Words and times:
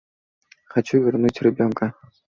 Хочу 0.65 0.99
вернуть 1.03 1.43
ребенка. 1.43 1.93